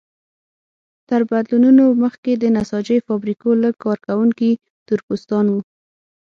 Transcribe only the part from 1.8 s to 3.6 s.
مخکې د نساجۍ فابریکو